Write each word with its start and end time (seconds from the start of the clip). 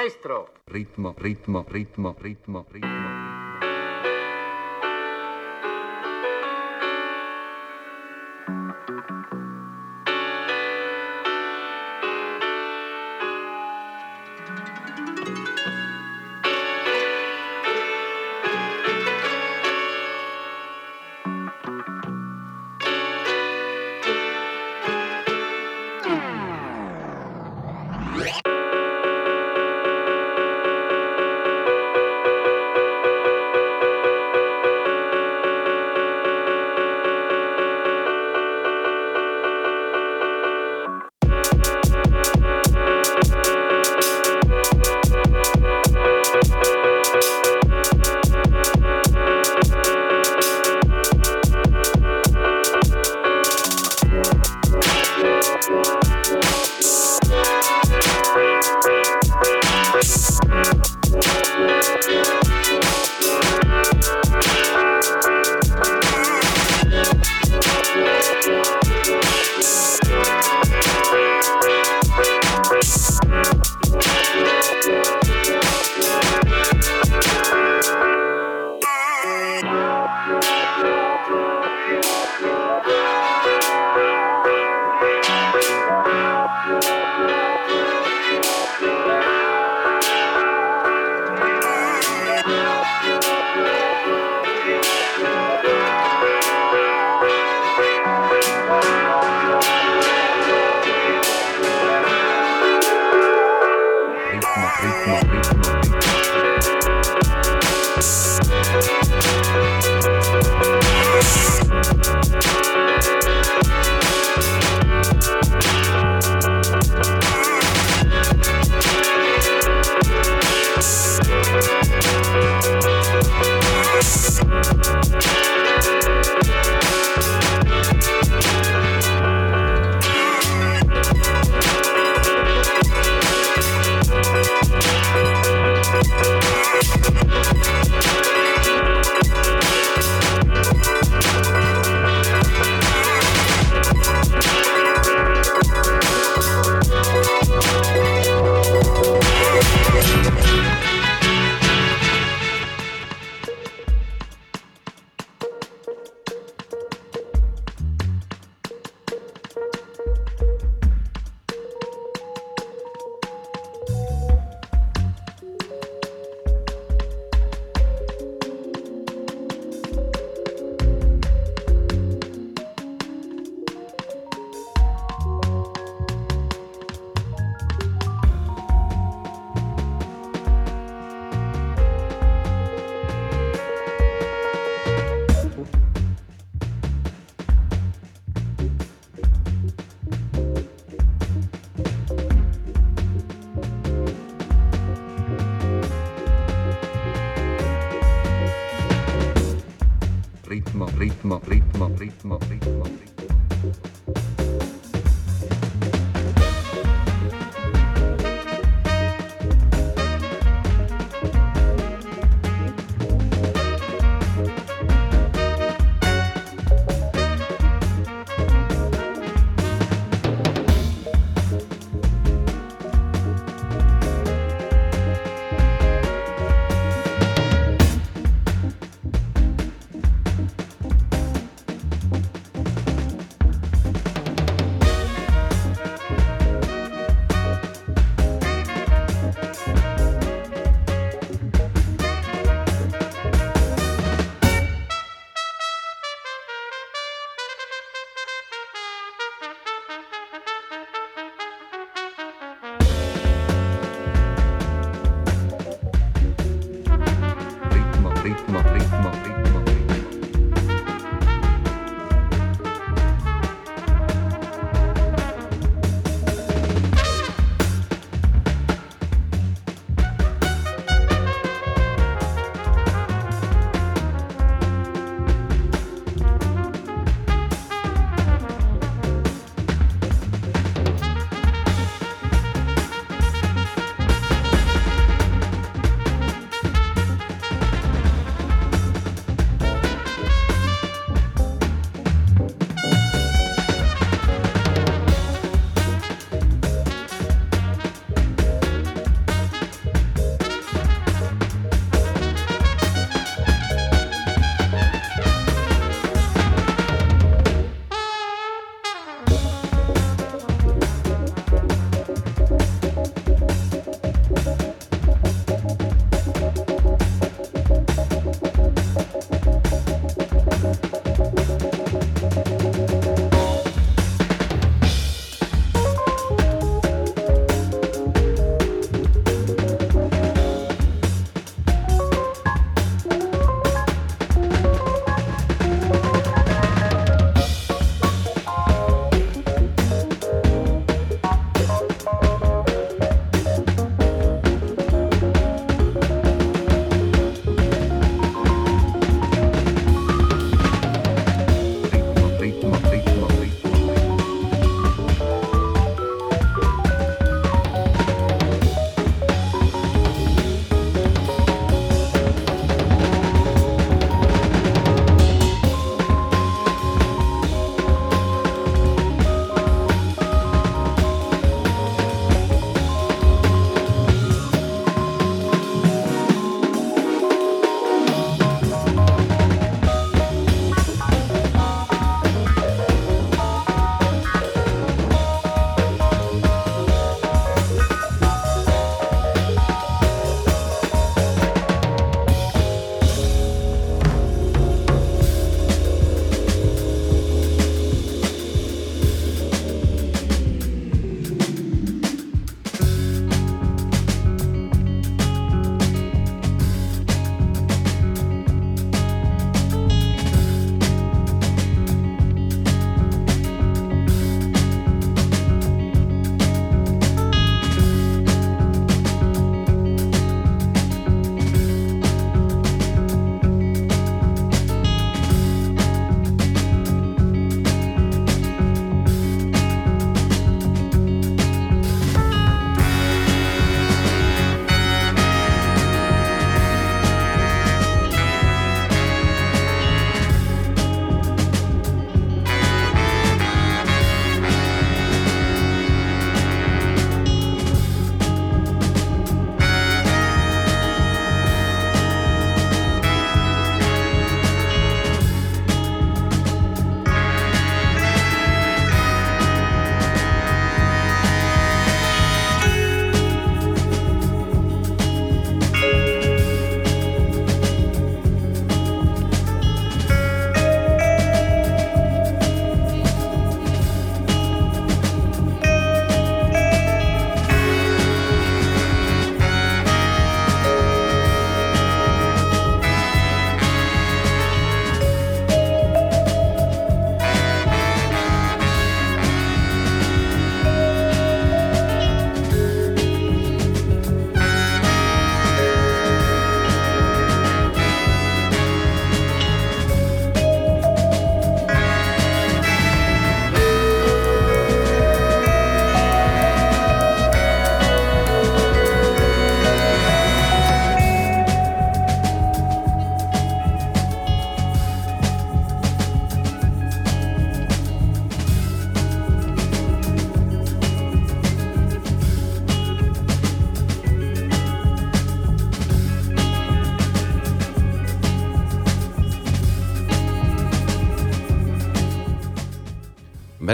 Maestro! 0.00 0.48
Ritmo, 0.66 1.14
ritmo, 1.18 1.66
ritmo, 1.68 2.16
ritmo, 2.18 2.66
ritmo. 2.72 3.39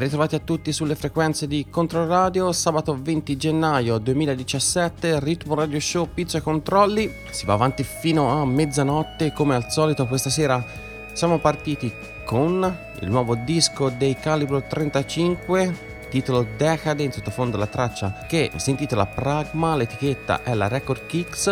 Ritrovati 0.07 0.37
a 0.37 0.41
tutti 0.41 0.73
sulle 0.73 0.95
frequenze 0.95 1.49
di 1.49 1.67
Controradio, 1.69 2.53
sabato 2.53 2.97
20 3.01 3.37
gennaio 3.37 3.99
2017, 3.99 5.19
Ritmo 5.19 5.55
Radio 5.55 5.81
Show 5.81 6.09
Pizza 6.15 6.39
e 6.39 6.43
Controlli, 6.43 7.13
si 7.31 7.45
va 7.45 7.55
avanti 7.55 7.83
fino 7.83 8.29
a 8.31 8.47
mezzanotte 8.47 9.33
come 9.33 9.57
al 9.57 9.69
solito 9.69 10.07
questa 10.07 10.31
sera 10.31 10.65
siamo 11.13 11.39
partiti 11.39 11.93
con 12.25 12.79
il 13.01 13.11
nuovo 13.11 13.35
disco 13.35 13.89
dei 13.91 14.17
Calibro 14.17 14.63
35 14.63 15.95
titolo 16.09 16.47
Decade, 16.57 17.03
in 17.03 17.11
sottofondo 17.11 17.57
la 17.57 17.67
traccia 17.67 18.25
che 18.29 18.53
si 18.55 18.71
intitola 18.71 19.07
Pragma, 19.07 19.75
l'etichetta 19.75 20.45
è 20.45 20.55
la 20.55 20.69
Record 20.69 21.07
Kicks, 21.07 21.47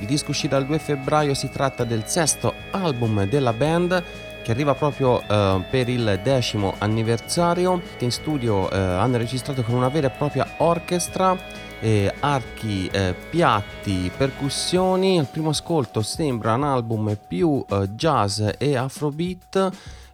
il 0.00 0.06
disco 0.06 0.30
uscirà 0.30 0.56
il 0.56 0.66
2 0.66 0.78
febbraio, 0.80 1.32
si 1.34 1.48
tratta 1.48 1.84
del 1.84 2.02
sesto 2.06 2.54
album 2.72 3.24
della 3.28 3.52
band 3.52 4.02
che 4.42 4.50
arriva 4.50 4.74
proprio 4.74 5.20
eh, 5.20 5.64
per 5.70 5.88
il 5.88 6.20
decimo 6.22 6.74
anniversario, 6.78 7.80
che 7.96 8.04
in 8.04 8.12
studio 8.12 8.70
eh, 8.70 8.76
hanno 8.76 9.16
registrato 9.16 9.62
con 9.62 9.74
una 9.74 9.88
vera 9.88 10.08
e 10.08 10.10
propria 10.10 10.46
orchestra, 10.58 11.36
eh, 11.80 12.12
archi, 12.20 12.88
eh, 12.88 13.14
piatti, 13.30 14.10
percussioni. 14.16 15.18
Al 15.18 15.28
primo 15.30 15.50
ascolto 15.50 16.02
sembra 16.02 16.54
un 16.54 16.64
album 16.64 17.16
più 17.26 17.64
eh, 17.68 17.88
jazz 17.90 18.42
e 18.58 18.76
afrobeat. 18.76 19.70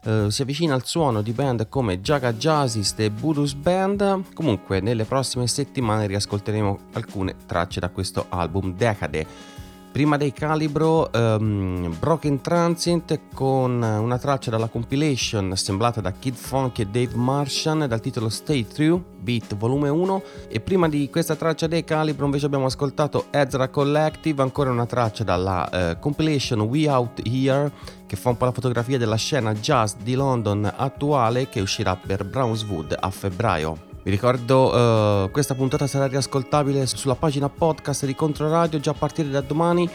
Uh, 0.06 0.28
si 0.28 0.42
avvicina 0.42 0.72
al 0.72 0.84
suono 0.84 1.20
di 1.20 1.32
band 1.32 1.68
come 1.68 2.00
Jaga 2.00 2.32
Jazzist 2.32 3.00
e 3.00 3.10
Budus 3.10 3.54
Band. 3.54 4.32
Comunque, 4.34 4.78
nelle 4.78 5.02
prossime 5.04 5.48
settimane 5.48 6.06
riascolteremo 6.06 6.78
alcune 6.92 7.34
tracce 7.44 7.80
da 7.80 7.88
questo 7.88 8.26
album 8.28 8.76
Decade 8.76 9.55
Prima 9.96 10.18
dei 10.18 10.34
Calibro, 10.34 11.08
um, 11.14 11.96
Broken 11.98 12.42
Transit 12.42 13.18
con 13.32 13.80
una 13.80 14.18
traccia 14.18 14.50
dalla 14.50 14.68
compilation 14.68 15.52
assemblata 15.52 16.02
da 16.02 16.12
Kid 16.12 16.34
Funk 16.34 16.80
e 16.80 16.84
Dave 16.84 17.14
Martian 17.14 17.86
dal 17.88 18.00
titolo 18.00 18.28
Stay 18.28 18.66
True, 18.66 19.02
Beat 19.18 19.56
volume 19.56 19.88
1 19.88 20.22
e 20.48 20.60
prima 20.60 20.86
di 20.86 21.08
questa 21.08 21.34
traccia 21.34 21.66
dei 21.66 21.82
Calibro 21.84 22.26
invece 22.26 22.44
abbiamo 22.44 22.66
ascoltato 22.66 23.28
Ezra 23.30 23.70
Collective, 23.70 24.42
ancora 24.42 24.70
una 24.70 24.84
traccia 24.84 25.24
dalla 25.24 25.66
uh, 25.72 25.98
compilation 25.98 26.60
We 26.60 26.86
Out 26.90 27.22
Here 27.24 27.72
che 28.04 28.16
fa 28.16 28.28
un 28.28 28.36
po' 28.36 28.44
la 28.44 28.52
fotografia 28.52 28.98
della 28.98 29.16
scena 29.16 29.54
jazz 29.54 29.94
di 30.02 30.12
London 30.12 30.70
attuale 30.76 31.48
che 31.48 31.60
uscirà 31.60 31.96
per 31.96 32.22
Brownswood 32.26 32.94
a 33.00 33.08
febbraio. 33.08 33.95
Vi 34.06 34.12
ricordo 34.12 34.72
uh, 34.72 35.30
questa 35.32 35.56
puntata 35.56 35.88
sarà 35.88 36.06
riascoltabile 36.06 36.86
sulla 36.86 37.16
pagina 37.16 37.48
podcast 37.48 38.06
di 38.06 38.14
Controradio 38.14 38.78
già 38.78 38.92
a 38.92 38.94
partire 38.94 39.30
da 39.30 39.40
domani. 39.40 39.90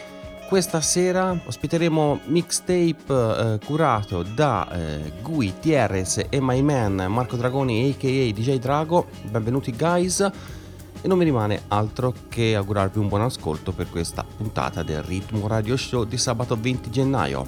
Questa 0.50 0.82
sera 0.82 1.40
ospiteremo 1.46 2.20
mixtape 2.26 2.96
uh, 3.08 3.58
curato 3.66 4.24
da 4.24 4.68
uh, 4.70 5.22
Gui, 5.22 5.54
TRS 5.58 6.26
e 6.28 6.42
My 6.42 6.62
Man 6.62 7.06
Marco 7.08 7.38
Dragoni 7.38 7.90
aka 7.90 8.08
DJ 8.08 8.58
Drago. 8.60 9.08
Benvenuti 9.30 9.74
guys 9.74 10.20
e 10.20 11.08
non 11.08 11.18
mi 11.18 11.24
rimane 11.24 11.62
altro 11.70 12.14
che 12.28 12.54
augurarvi 12.54 13.00
un 13.00 13.08
buon 13.08 13.22
ascolto 13.22 13.72
per 13.72 13.90
questa 13.90 14.26
puntata 14.26 14.84
del 14.84 15.04
Ritmo 15.04 15.48
Radio 15.48 15.78
Show 15.78 16.04
di 16.04 16.18
sabato 16.18 16.58
20 16.60 16.90
gennaio. 16.90 17.48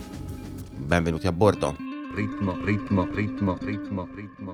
Benvenuti 0.71 1.27
a 1.27 1.33
bordo. 1.33 1.75
Ritmo, 2.15 2.55
ritmo, 2.63 3.05
ritmo, 3.11 3.57
ritmo, 3.59 4.07
ritmo. 4.15 4.53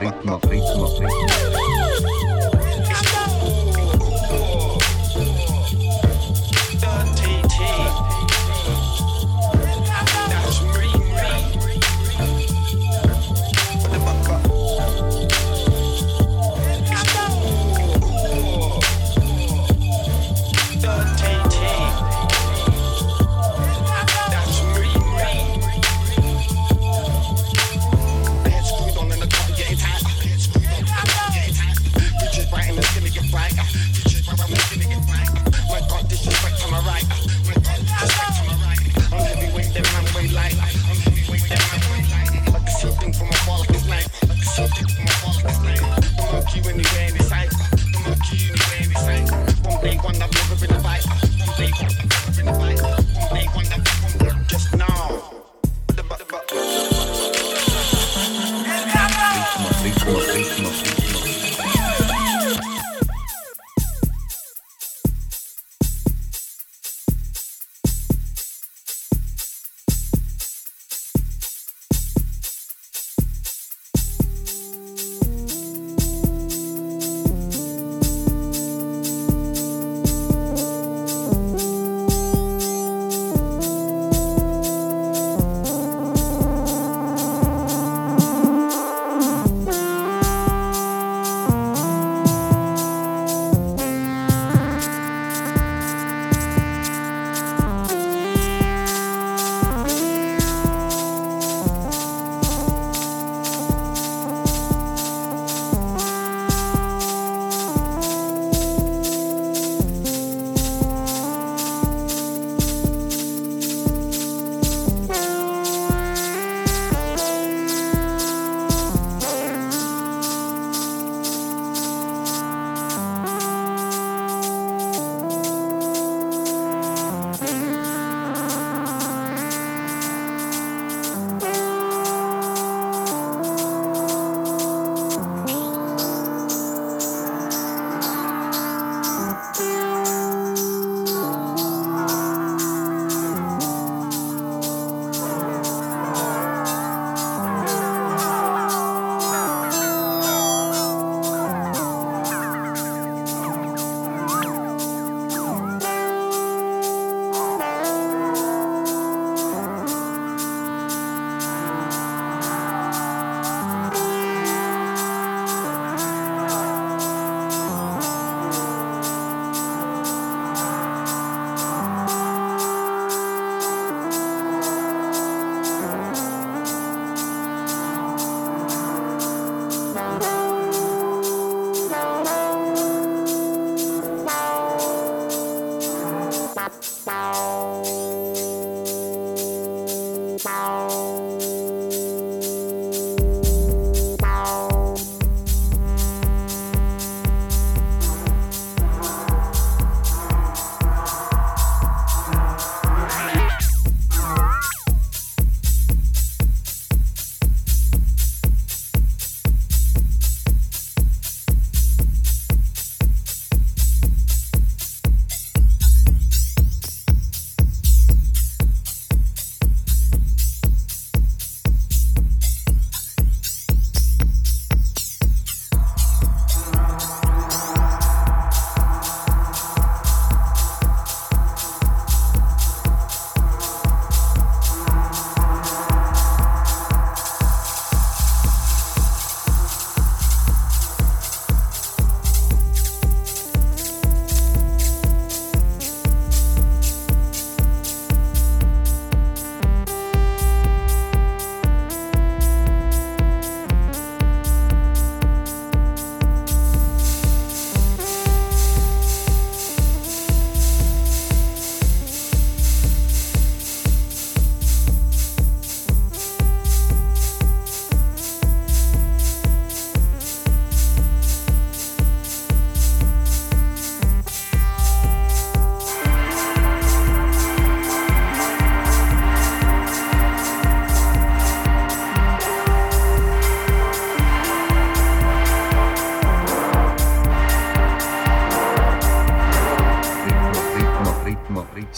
Ritmo, 0.00 0.40
ritmo, 0.48 0.86
ritmo, 0.98 1.79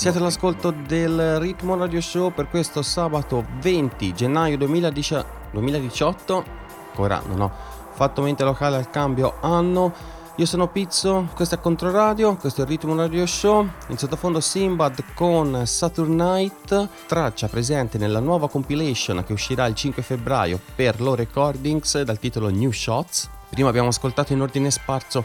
Siete 0.02 0.18
all'ascolto 0.18 0.72
del 0.72 1.38
Ritmo 1.38 1.76
Radio 1.76 2.00
Show 2.00 2.32
per 2.32 2.48
questo 2.48 2.82
sabato 2.82 3.46
20 3.60 4.12
gennaio 4.12 4.58
2010 4.58 5.24
2018. 5.52 6.44
Ancora 6.88 7.22
non 7.28 7.40
ho 7.42 7.52
fatto 7.92 8.20
mente 8.20 8.42
locale 8.42 8.74
al 8.74 8.90
cambio 8.90 9.36
anno. 9.40 9.94
Io 10.38 10.44
sono 10.44 10.66
Pizzo, 10.66 11.28
questo 11.36 11.54
è 11.54 11.60
Controradio, 11.60 12.34
questo 12.34 12.62
è 12.62 12.64
il 12.64 12.70
Ritmo 12.70 12.96
Radio 12.96 13.24
Show. 13.26 13.64
In 13.90 13.96
sottofondo 13.96 14.40
Simbad 14.40 15.04
con 15.14 15.64
Saturn 15.66 16.16
Night, 16.16 16.88
traccia 17.06 17.46
presente 17.46 17.96
nella 17.96 18.18
nuova 18.18 18.48
compilation 18.48 19.22
che 19.24 19.32
uscirà 19.32 19.66
il 19.66 19.76
5 19.76 20.02
febbraio 20.02 20.58
per 20.74 21.00
Low 21.00 21.14
Recordings 21.14 22.02
dal 22.02 22.18
titolo 22.18 22.50
New 22.50 22.72
Shots. 22.72 23.30
Prima 23.50 23.68
abbiamo 23.68 23.88
ascoltato 23.88 24.32
in 24.32 24.40
ordine 24.40 24.70
sparso 24.72 25.22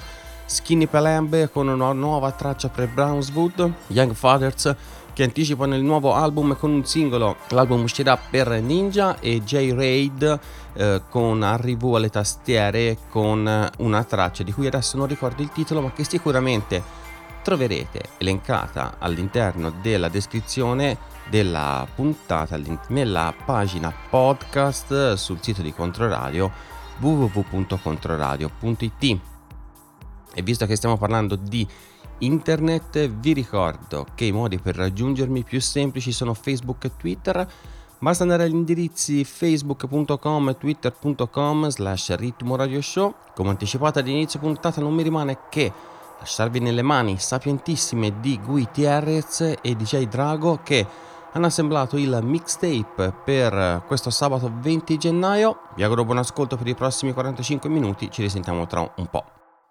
Skinny 0.47 0.87
Palembe 0.87 1.51
con 1.51 1.67
una 1.67 1.91
nuova 1.91 2.31
traccia 2.31 2.69
per 2.69 2.87
Brownswood, 2.87 3.69
Young 3.87 4.13
Fathers 4.13 4.73
che 5.11 5.23
anticipano 5.23 5.75
il 5.75 5.83
nuovo 5.83 6.13
album 6.13 6.57
con 6.57 6.71
un 6.71 6.85
singolo. 6.85 7.35
L'album 7.49 7.83
uscirà 7.83 8.17
per 8.17 8.47
Ninja 8.61 9.19
e 9.19 9.43
J-Raid 9.43 10.39
eh, 10.73 11.01
con 11.09 11.43
arrivo 11.43 11.97
alle 11.97 12.09
tastiere 12.09 12.97
con 13.09 13.69
una 13.79 14.03
traccia 14.05 14.43
di 14.43 14.53
cui 14.53 14.67
adesso 14.67 14.95
non 14.95 15.07
ricordo 15.07 15.41
il 15.41 15.49
titolo 15.49 15.81
ma 15.81 15.91
che 15.91 16.03
sicuramente 16.03 16.83
troverete 17.41 18.11
elencata 18.17 18.95
all'interno 18.99 19.73
della 19.81 20.07
descrizione 20.07 20.97
della 21.29 21.85
puntata 21.93 22.57
nella 22.87 23.33
pagina 23.45 23.93
podcast 24.09 25.13
sul 25.13 25.39
sito 25.41 25.61
di 25.61 25.73
Controradio 25.73 26.49
www.controradio.it 26.99 29.36
e 30.37 30.43
visto 30.43 30.67
che 30.67 30.75
stiamo 30.75 30.97
parlando 30.97 31.35
di 31.35 31.67
internet 32.19 33.09
vi 33.09 33.33
ricordo 33.33 34.05
che 34.13 34.25
i 34.25 34.31
modi 34.31 34.59
per 34.59 34.75
raggiungermi 34.75 35.43
più 35.43 35.59
semplici 35.59 36.11
sono 36.11 36.35
Facebook 36.35 36.85
e 36.85 36.91
Twitter. 36.95 37.47
Basta 37.97 38.21
andare 38.21 38.43
agli 38.43 38.53
indirizzi 38.53 39.23
facebook.com 39.23 40.49
e 40.49 40.57
twitter.com 40.57 41.69
slash 41.69 42.15
ritmo 42.15 42.55
radio 42.55 42.79
come 43.33 43.49
anticipato 43.49 43.97
all'inizio 43.97 44.39
puntata 44.39 44.79
non 44.79 44.93
mi 44.93 45.01
rimane 45.01 45.39
che 45.49 45.73
lasciarvi 46.19 46.59
nelle 46.59 46.83
mani 46.83 47.17
sapientissime 47.17 48.19
di 48.19 48.39
Guitierrez 48.39 49.55
e 49.59 49.75
DJ 49.75 50.03
Drago 50.07 50.59
che 50.61 50.85
hanno 51.31 51.47
assemblato 51.47 51.97
il 51.97 52.19
mixtape 52.21 53.11
per 53.25 53.83
questo 53.87 54.11
sabato 54.11 54.51
20 54.53 54.97
gennaio. 54.97 55.61
Vi 55.75 55.81
auguro 55.81 56.05
buon 56.05 56.19
ascolto 56.19 56.55
per 56.55 56.67
i 56.67 56.75
prossimi 56.75 57.13
45 57.13 57.67
minuti. 57.69 58.11
Ci 58.11 58.21
risentiamo 58.21 58.67
tra 58.67 58.81
un 58.81 59.07
po' 59.07 59.25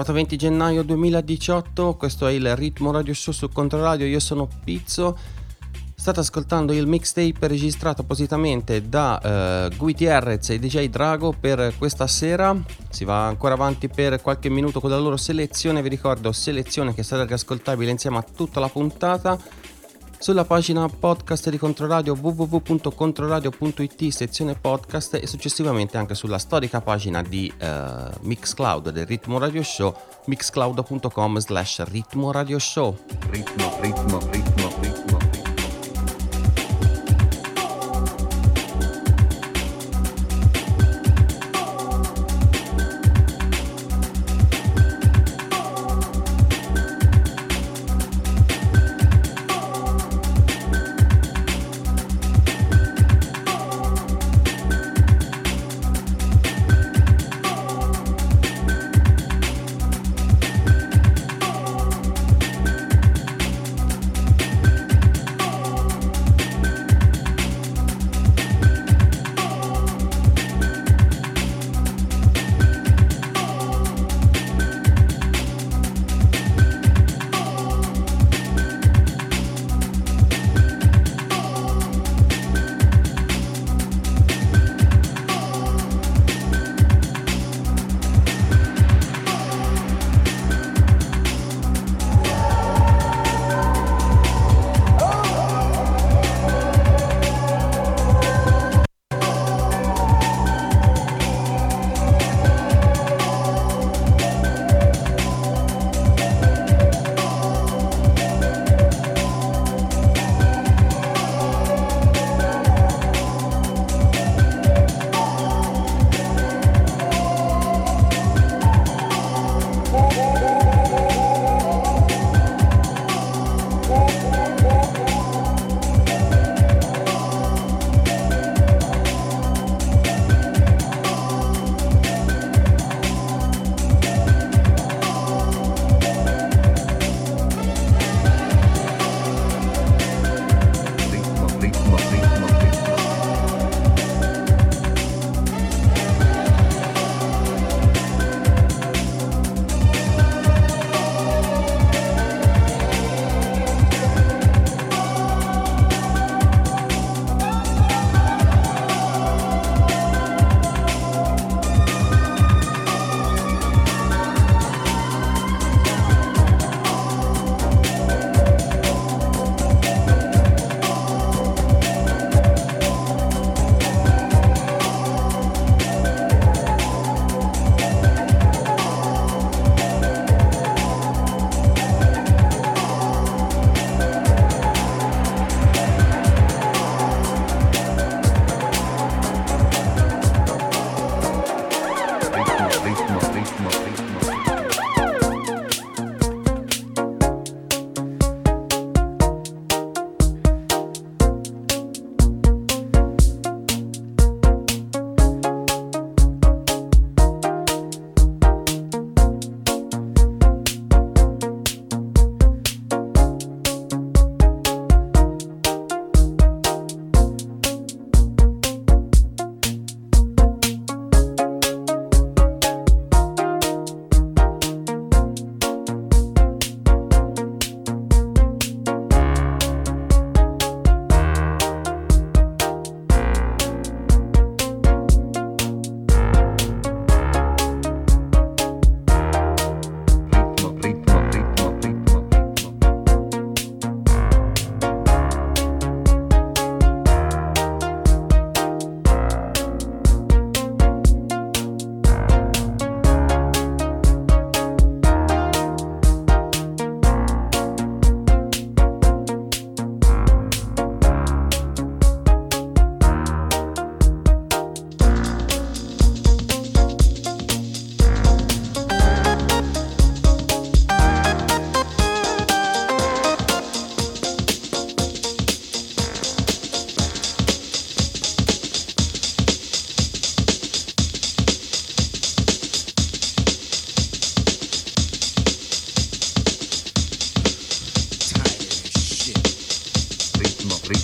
Sabato 0.00 0.12
20 0.14 0.36
gennaio 0.36 0.82
2018, 0.82 1.94
questo 1.96 2.26
è 2.26 2.32
il 2.32 2.56
Ritmo 2.56 2.90
Radio 2.90 3.12
Show 3.12 3.34
su 3.34 3.50
Controradio, 3.50 4.06
io 4.06 4.18
sono 4.18 4.48
Pizzo. 4.64 5.18
State 5.94 6.20
ascoltando 6.20 6.72
il 6.72 6.86
mixtape 6.86 7.46
registrato 7.46 8.00
appositamente 8.00 8.88
da 8.88 9.20
eh, 9.68 9.76
Gutierrez 9.76 10.48
e 10.48 10.58
DJ 10.58 10.88
Drago 10.88 11.34
per 11.38 11.74
questa 11.76 12.06
sera. 12.06 12.56
Si 12.88 13.04
va 13.04 13.26
ancora 13.26 13.52
avanti 13.52 13.88
per 13.88 14.22
qualche 14.22 14.48
minuto 14.48 14.80
con 14.80 14.88
la 14.88 14.98
loro 14.98 15.18
selezione. 15.18 15.82
Vi 15.82 15.90
ricordo, 15.90 16.32
selezione 16.32 16.94
che 16.94 17.02
sarà 17.02 17.26
riascoltabile 17.26 17.90
insieme 17.90 18.16
a 18.16 18.22
tutta 18.22 18.58
la 18.58 18.70
puntata 18.70 19.38
sulla 20.20 20.44
pagina 20.44 20.86
podcast 20.86 21.48
di 21.48 21.56
Controradio 21.56 22.14
www.controradio.it 22.20 24.08
sezione 24.08 24.54
podcast 24.54 25.14
e 25.14 25.26
successivamente 25.26 25.96
anche 25.96 26.14
sulla 26.14 26.38
storica 26.38 26.82
pagina 26.82 27.22
di 27.22 27.50
eh, 27.56 28.10
Mixcloud 28.20 28.90
del 28.90 29.06
Ritmo 29.06 29.38
Radio 29.38 29.62
Show 29.62 29.96
mixcloud.com 30.26 31.38
slash 31.38 31.82
ritmo 31.84 32.30
radio 32.30 32.58
show. 32.58 32.96
Ritmo, 33.30 33.78
ritmo, 33.80 34.18
ritmo, 34.30 34.79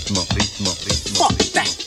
Ritmo, 0.06 0.24
ritmo, 0.36 0.70
ritmo, 0.86 1.28
ritmo. 1.36 1.85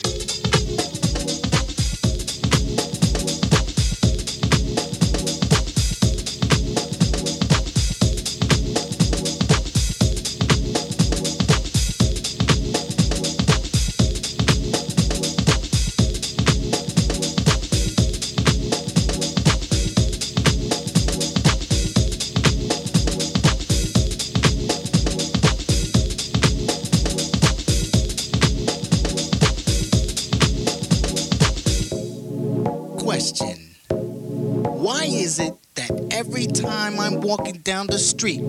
street, 38.20 38.42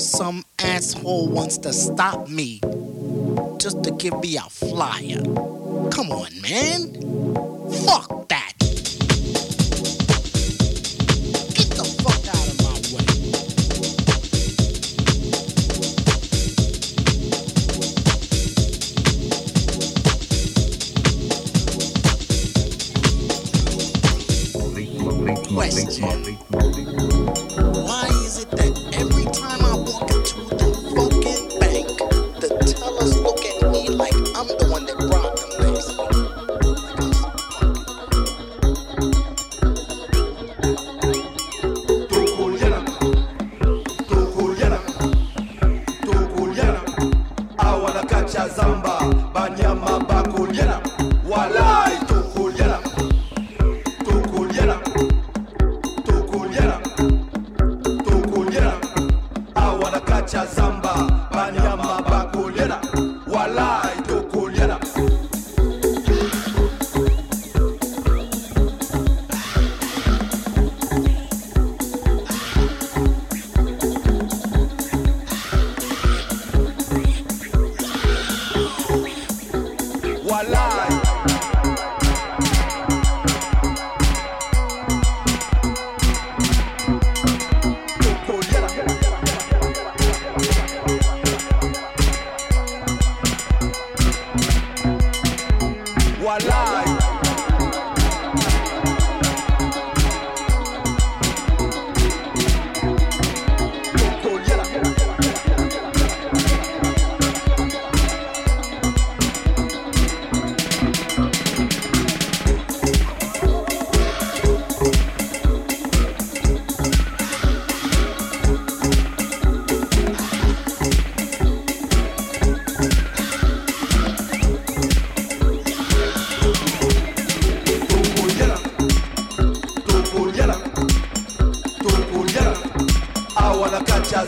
some 0.00 0.42
asshole 0.58 1.28
wants 1.28 1.58
to 1.58 1.70
stop 1.70 2.30
me 2.30 2.60
just 3.58 3.84
to 3.84 3.90
give 3.98 4.18
me 4.20 4.38
a 4.38 4.40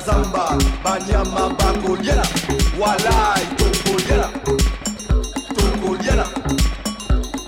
zamba 0.08 0.56
banyama 0.84 1.48
bakoliela 1.58 2.26
walai 2.80 3.44
tokoliela 3.58 4.28
tokoliela 5.56 6.26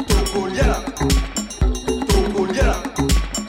tokoliela 0.08 0.76
tokoliela 2.08 2.76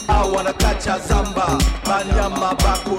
awa 0.07 0.43
na 0.43 0.53
kati 0.53 0.89
ya 0.89 0.99
zamba 0.99 1.57
banyama 1.87 2.55
bako 2.55 2.90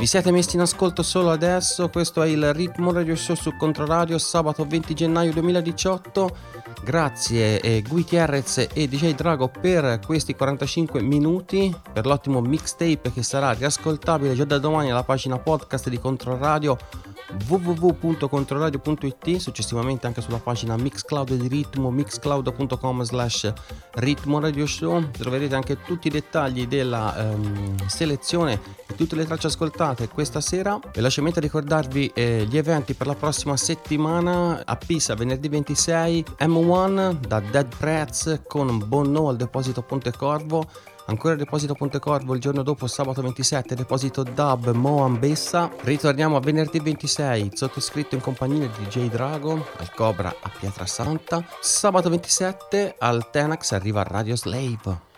vi 0.00 0.06
siete 0.06 0.30
messi 0.30 0.56
in 0.56 0.62
ascolto 0.62 1.02
solo 1.02 1.30
adesso, 1.30 1.90
questo 1.90 2.22
è 2.22 2.26
il 2.26 2.54
Ritmo 2.54 2.90
Radio 2.90 3.14
Show 3.14 3.36
su 3.36 3.54
Controradio, 3.54 4.16
sabato 4.16 4.64
20 4.64 4.94
gennaio 4.94 5.30
2018. 5.30 6.36
Grazie 6.82 7.60
eh, 7.60 7.82
Gutierrez 7.86 8.68
e 8.72 8.88
DJ 8.88 9.14
Drago 9.14 9.48
per 9.48 10.00
questi 10.06 10.34
45 10.34 11.02
minuti, 11.02 11.76
per 11.92 12.06
l'ottimo 12.06 12.40
mixtape 12.40 13.12
che 13.12 13.22
sarà 13.22 13.52
riascoltabile 13.52 14.32
già 14.34 14.44
da 14.44 14.56
domani 14.56 14.90
alla 14.90 15.04
pagina 15.04 15.38
podcast 15.38 15.90
di 15.90 15.98
Controradio 15.98 16.78
www.controradio.it 17.46 19.36
successivamente 19.36 20.06
anche 20.06 20.20
sulla 20.20 20.38
pagina 20.38 20.76
Mixcloud 20.76 21.34
di 21.34 21.48
Ritmo 21.48 21.90
mixcloud.com 21.90 23.02
slash 23.02 23.52
Ritmo 23.94 24.40
Radio 24.40 24.66
Show. 24.66 25.10
Troverete 25.10 25.54
anche 25.54 25.82
tutti 25.82 26.08
i 26.08 26.10
dettagli 26.10 26.66
della 26.66 27.16
ehm, 27.16 27.86
selezione 27.86 28.60
e 28.86 28.94
tutte 28.94 29.16
le 29.16 29.24
tracce 29.24 29.48
ascoltate 29.48 30.08
questa 30.08 30.40
sera. 30.40 30.78
Velocemente 30.92 31.40
ricordarvi 31.40 32.10
eh, 32.14 32.46
gli 32.48 32.56
eventi 32.56 32.94
per 32.94 33.06
la 33.06 33.14
prossima 33.14 33.56
settimana. 33.56 34.62
A 34.64 34.76
Pisa 34.76 35.14
venerdì 35.14 35.48
26 35.48 36.24
M1 36.40 37.18
da 37.26 37.40
Dead 37.40 37.76
Prez 37.76 38.40
con 38.46 38.82
Bonno 38.86 39.28
al 39.28 39.36
deposito 39.36 39.82
Ponte 39.82 40.12
Corvo 40.12 40.68
Ancora 41.10 41.34
Deposito 41.34 41.74
Ponte 41.74 41.98
Corvo 41.98 42.34
il 42.34 42.40
giorno 42.40 42.62
dopo, 42.62 42.86
sabato 42.86 43.20
27, 43.20 43.74
Deposito 43.74 44.22
Dub 44.22 44.70
Moan 44.70 45.18
Bessa. 45.18 45.68
Ritorniamo 45.80 46.36
a 46.36 46.40
venerdì 46.40 46.78
26, 46.78 47.50
sottoscritto 47.52 48.14
in 48.14 48.20
compagnia 48.20 48.68
di 48.68 48.84
DJ 48.84 49.08
Drago, 49.08 49.66
al 49.78 49.92
Cobra 49.92 50.32
a 50.40 50.50
Pietrasanta. 50.56 51.44
Sabato 51.60 52.10
27 52.10 52.94
al 52.96 53.28
Tenax 53.28 53.72
arriva 53.72 54.04
Radio 54.04 54.36
Slave. 54.36 55.09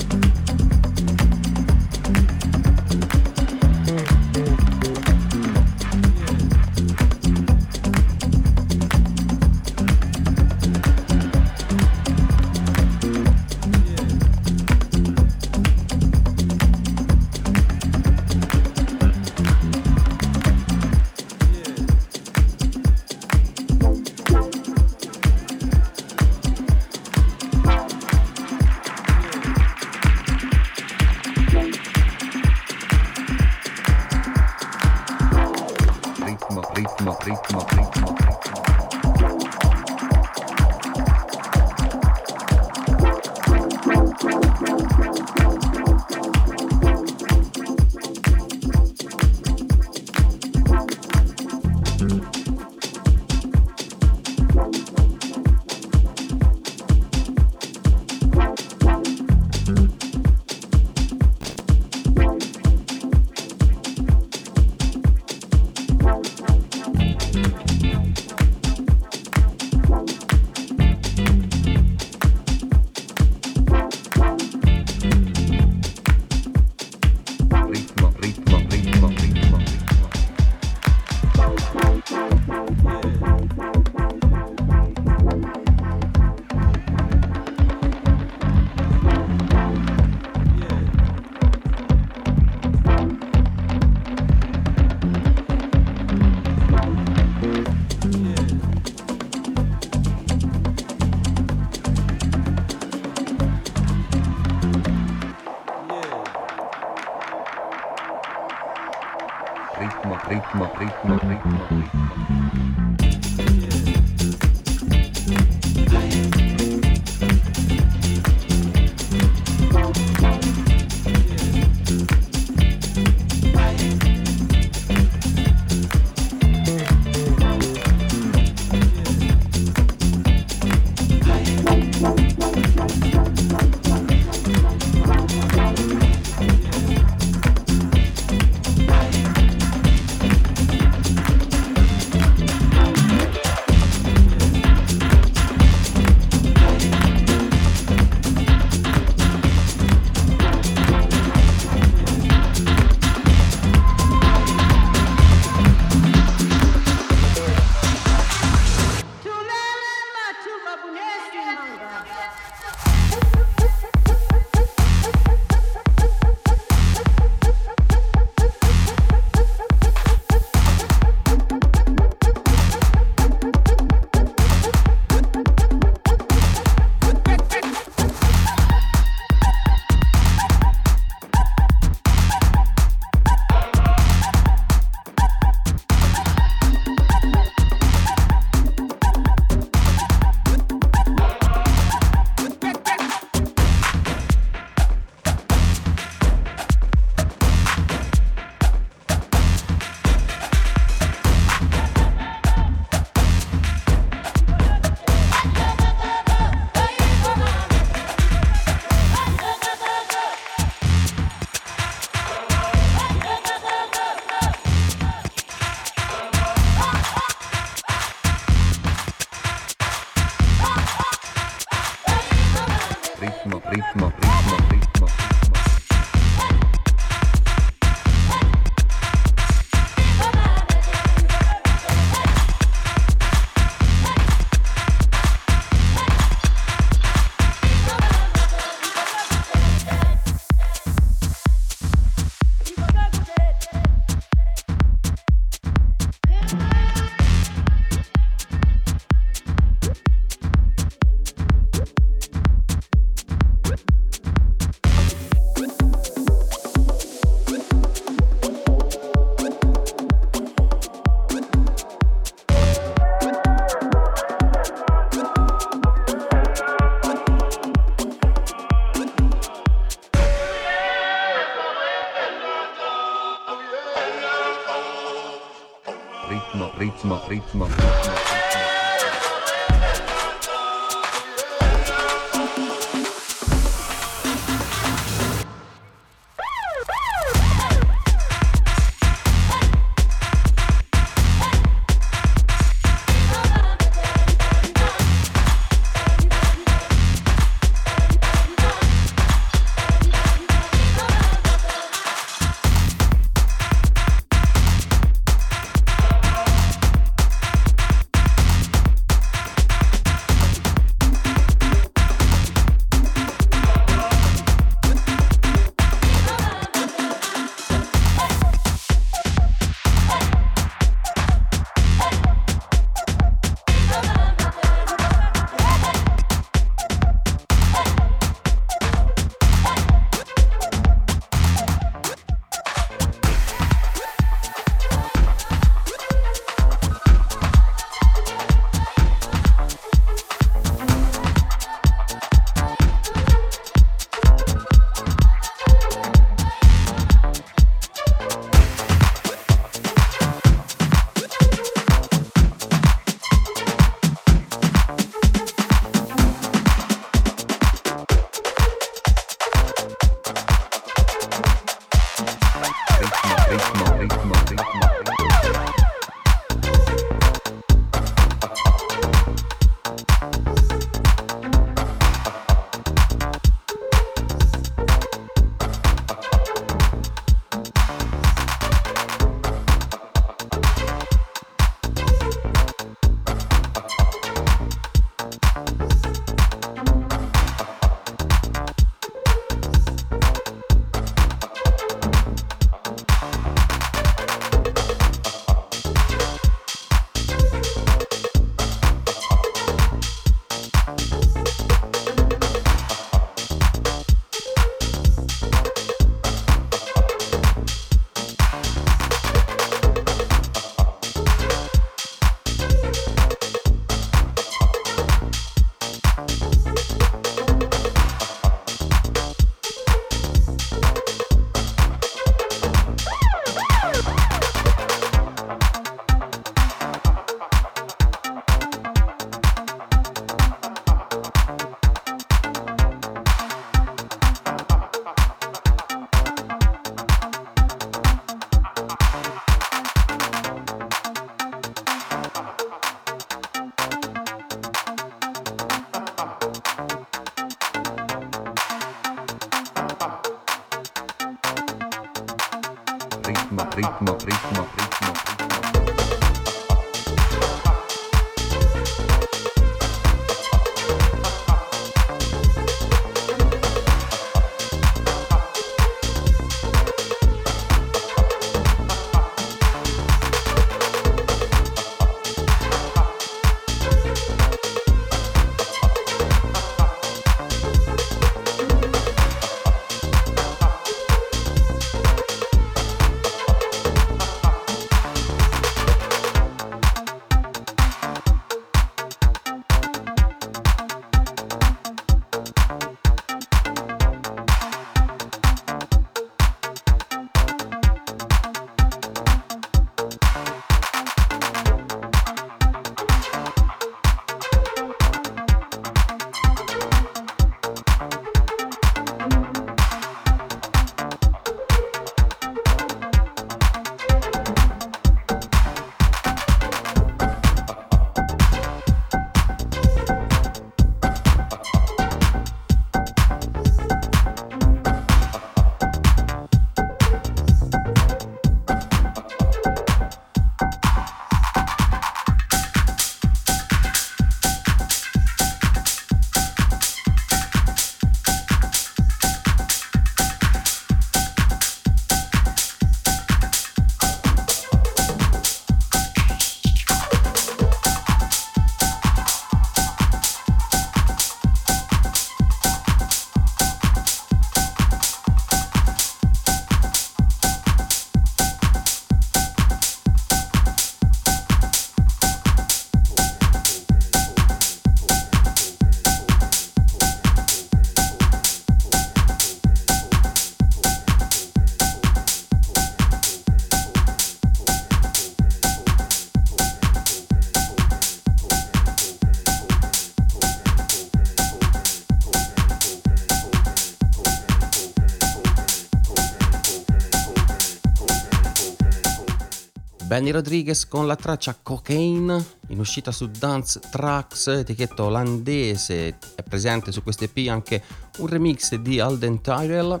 Benny 590.14 590.30
Rodriguez 590.30 590.86
con 590.86 591.08
la 591.08 591.16
traccia 591.16 591.58
Cocaine 591.60 592.40
in 592.68 592.78
uscita 592.78 593.10
su 593.10 593.26
Dance 593.26 593.80
Tracks, 593.90 594.46
etichetta 594.46 595.02
olandese, 595.02 596.18
è 596.36 596.42
presente 596.48 596.92
su 596.92 597.02
questo 597.02 597.24
EP 597.24 597.48
anche 597.48 597.82
un 598.18 598.28
remix 598.28 598.76
di 598.76 599.00
Alden 599.00 599.40
Tyrell. 599.40 600.00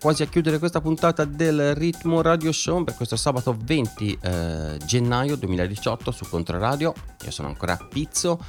Quasi 0.00 0.24
a 0.24 0.26
chiudere 0.26 0.58
questa 0.58 0.80
puntata 0.80 1.24
del 1.24 1.76
Ritmo 1.76 2.22
Radio 2.22 2.50
Show 2.50 2.82
per 2.82 2.96
questo 2.96 3.14
sabato 3.14 3.56
20 3.56 4.18
eh, 4.20 4.78
gennaio 4.84 5.36
2018 5.36 6.10
su 6.10 6.28
Controradio. 6.28 6.92
Io 7.22 7.30
sono 7.30 7.46
ancora 7.46 7.76
Pizzo. 7.88 8.44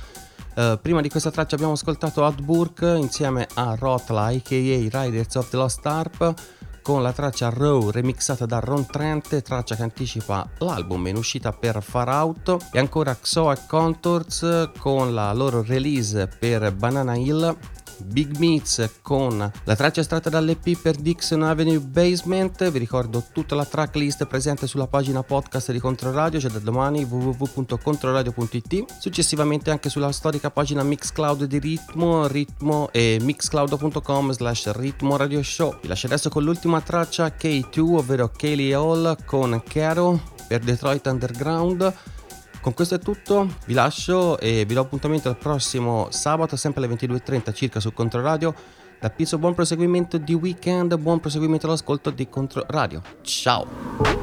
Eh, 0.56 0.80
prima 0.82 1.02
di 1.02 1.10
questa 1.10 1.30
traccia 1.30 1.54
abbiamo 1.54 1.74
ascoltato 1.74 2.24
Outburg 2.24 2.98
insieme 2.98 3.48
a 3.54 3.76
Rotla 3.76 4.30
aka 4.30 4.56
Riders 4.56 5.36
of 5.36 5.48
the 5.52 5.58
Lost 5.58 5.86
Harp 5.86 6.34
con 6.84 7.02
la 7.02 7.14
traccia 7.14 7.50
Raw 7.50 7.90
remixata 7.90 8.46
da 8.46 8.60
Ron 8.60 8.86
Trent, 8.86 9.42
traccia 9.42 9.76
che 9.76 9.82
anticipa 9.82 10.48
l'album 10.60 11.08
in 11.08 11.16
uscita 11.16 11.52
per 11.52 11.82
Far 11.82 12.10
Out. 12.10 12.68
E 12.72 12.78
ancora 12.78 13.18
Xoa 13.20 13.58
Contours 13.66 14.70
con 14.78 15.14
la 15.16 15.34
loro 15.34 15.64
release 15.64 16.28
per 16.28 16.72
Banana 16.74 17.16
Hill 17.16 17.58
Big 17.98 18.38
Meats 18.38 18.90
con 19.02 19.38
la 19.38 19.76
traccia 19.76 20.02
estratta 20.02 20.30
dall'EP 20.30 20.78
per 20.80 20.96
Dixon 20.96 21.44
Avenue 21.44 21.80
Basement. 21.80 22.70
Vi 22.70 22.80
ricordo 22.80 23.24
tutta 23.32 23.56
la 23.56 23.66
tracklist 23.66 24.26
presente 24.26 24.68
sulla 24.68 24.88
pagina 24.88 25.24
podcast 25.24 25.72
di 25.72 25.80
Controradio, 25.80 26.40
c'è 26.40 26.50
da 26.50 26.60
domani 26.60 27.04
www.controradio.it. 27.04 28.86
Successivamente 29.00 29.72
anche 29.72 29.90
sulla 29.90 30.12
storica 30.12 30.50
pagina 30.50 30.84
Mixcloud 30.84 31.46
di 31.46 31.60
Ritmo, 31.60 32.28
Ritmo 32.28 32.90
e 32.92 33.18
mixcloud.com 33.22 34.32
slash 34.32 34.72
Ritmo 34.72 35.18
Radio 35.18 35.42
Show. 35.44 35.78
Vi 35.82 35.88
lascio 35.88 36.08
adesso 36.08 36.30
con 36.30 36.44
l'ultima 36.44 36.82
traccia 36.82 37.28
K2, 37.28 37.80
ovvero 37.80 38.32
Kaylee 38.36 38.74
Hall 38.74 39.18
con 39.26 39.62
Caro 39.68 40.22
per 40.48 40.62
Detroit 40.62 41.06
Underground. 41.08 41.94
Con 42.64 42.74
questo 42.74 42.96
è 42.96 43.00
tutto, 43.00 43.56
vi 43.66 43.74
lascio 43.74 44.40
e 44.40 44.64
vi 44.64 44.74
do 44.74 44.80
appuntamento 44.80 45.28
al 45.28 45.38
prossimo 45.38 46.08
sabato, 46.12 46.56
sempre 46.56 46.86
alle 46.86 46.96
22.30 46.96 47.54
circa 47.54 47.82
su 47.82 47.92
Controradio. 47.92 48.56
Da 49.02 49.10
Pizzo 49.10 49.38
buon 49.38 49.54
proseguimento 49.54 50.18
di 50.18 50.34
weekend, 50.34 50.96
buon 50.96 51.20
proseguimento 51.20 51.66
all'ascolto 51.66 52.10
di 52.10 52.30
Controradio. 52.30 53.02
Ciao! 53.22 54.23